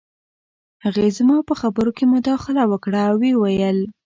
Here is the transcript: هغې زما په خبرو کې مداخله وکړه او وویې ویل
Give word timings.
هغې 0.83 1.07
زما 1.17 1.37
په 1.49 1.53
خبرو 1.61 1.91
کې 1.97 2.05
مداخله 2.13 2.63
وکړه 2.67 2.99
او 3.09 3.15
وویې 3.19 3.33
ویل 3.41 3.79